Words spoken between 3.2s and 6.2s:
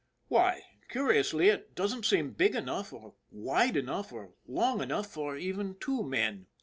wide enough or long enough for even two